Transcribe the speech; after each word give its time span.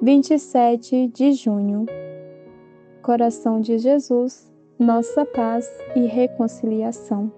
27 0.00 1.08
de 1.08 1.32
junho. 1.32 1.84
Coração 3.02 3.60
de 3.60 3.78
Jesus, 3.78 4.48
nossa 4.78 5.26
paz 5.26 5.68
e 5.96 6.06
reconciliação. 6.06 7.32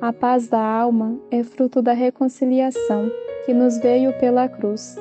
A 0.00 0.12
paz 0.12 0.46
da 0.46 0.60
alma 0.60 1.18
é 1.28 1.42
fruto 1.42 1.82
da 1.82 1.92
reconciliação 1.92 3.10
que 3.44 3.52
nos 3.52 3.78
veio 3.78 4.16
pela 4.20 4.48
cruz. 4.48 4.96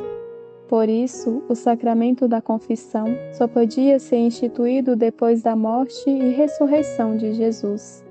Por 0.67 0.89
isso, 0.89 1.43
o 1.47 1.54
sacramento 1.54 2.27
da 2.27 2.41
confissão 2.41 3.05
só 3.31 3.47
podia 3.47 3.99
ser 3.99 4.17
instituído 4.17 4.95
depois 4.95 5.43
da 5.43 5.55
morte 5.55 6.09
e 6.09 6.29
ressurreição 6.29 7.15
de 7.15 7.31
Jesus. 7.34 8.02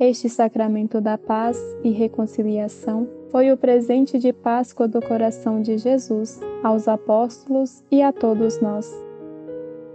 Este 0.00 0.28
sacramento 0.28 1.00
da 1.00 1.16
paz 1.16 1.56
e 1.84 1.90
reconciliação 1.90 3.08
foi 3.30 3.52
o 3.52 3.56
presente 3.56 4.18
de 4.18 4.32
Páscoa 4.32 4.88
do 4.88 5.00
coração 5.00 5.62
de 5.62 5.78
Jesus 5.78 6.40
aos 6.64 6.88
apóstolos 6.88 7.84
e 7.92 8.02
a 8.02 8.12
todos 8.12 8.60
nós. 8.60 8.92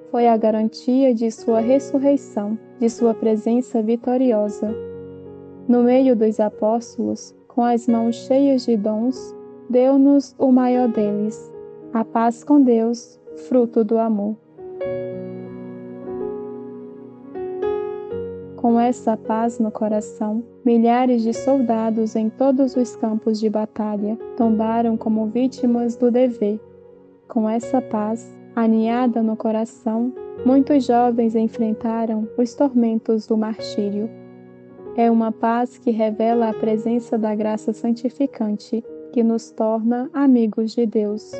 Foi 0.10 0.26
a 0.26 0.38
garantia 0.38 1.14
de 1.14 1.30
sua 1.30 1.60
ressurreição, 1.60 2.58
de 2.80 2.90
sua 2.90 3.14
presença 3.14 3.82
vitoriosa. 3.82 4.74
No 5.68 5.84
meio 5.84 6.16
dos 6.16 6.40
apóstolos, 6.40 7.36
com 7.48 7.62
as 7.62 7.86
mãos 7.86 8.16
cheias 8.16 8.66
de 8.66 8.78
dons, 8.78 9.36
deu-nos 9.70 10.34
o 10.40 10.50
maior 10.50 10.88
deles, 10.88 11.52
a 11.94 12.06
paz 12.06 12.42
com 12.42 12.62
Deus, 12.62 13.20
fruto 13.50 13.84
do 13.84 13.98
amor. 13.98 14.38
Com 18.60 18.78
essa 18.78 19.16
paz 19.16 19.58
no 19.58 19.72
coração, 19.72 20.44
milhares 20.66 21.24
de 21.24 21.34
soldados 21.34 22.14
em 22.18 22.30
todos 22.30 22.76
os 22.76 22.94
campos 22.94 23.40
de 23.40 23.50
batalha 23.50 24.18
tombaram 24.36 24.98
como 24.98 25.28
vítimas 25.28 25.96
do 25.96 26.12
dever. 26.12 26.60
Com 27.26 27.50
essa 27.50 27.82
paz, 27.82 28.38
aninhada 28.54 29.24
no 29.24 29.38
coração, 29.38 30.14
muitos 30.46 30.86
jovens 30.86 31.36
enfrentaram 31.36 32.28
os 32.38 32.54
tormentos 32.54 33.26
do 33.26 33.38
martírio. 33.38 34.10
É 34.98 35.10
uma 35.10 35.32
paz 35.32 35.78
que 35.78 35.92
revela 35.92 36.50
a 36.50 36.54
presença 36.54 37.18
da 37.18 37.34
graça 37.34 37.72
santificante, 37.72 38.84
que 39.14 39.24
nos 39.24 39.52
torna 39.52 40.10
amigos 40.12 40.74
de 40.74 40.86
Deus. 40.86 41.32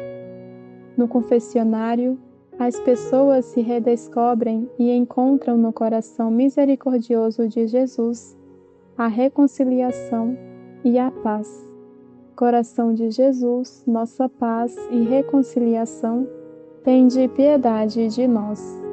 No 0.96 1.06
confessionário, 1.06 2.18
as 2.60 2.78
pessoas 2.82 3.46
se 3.46 3.62
redescobrem 3.62 4.70
e 4.78 4.92
encontram 4.92 5.58
no 5.58 5.72
coração 5.72 6.30
misericordioso 6.30 7.48
de 7.48 7.66
Jesus 7.66 8.38
a 8.98 9.08
reconciliação 9.08 10.38
e 10.84 11.00
a 11.00 11.10
paz. 11.10 11.48
Coração 12.36 12.94
de 12.94 13.10
Jesus, 13.12 13.86
nossa 13.88 14.28
paz 14.28 14.76
e 14.92 15.04
reconciliação, 15.04 16.28
tende 16.84 17.30
piedade 17.30 18.10
de 18.10 18.28
nós. 18.28 18.89